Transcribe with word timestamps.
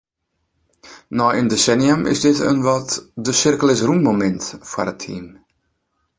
Nei 1.17 1.33
in 1.41 1.49
desennium 1.51 2.01
is 2.11 2.21
dit 2.25 2.39
wat 2.65 2.89
in 2.97 3.23
‘de-sirkel-is-rûnmomint’ 3.25 4.43
foar 4.69 4.87
it 4.93 4.99
team. 5.03 5.25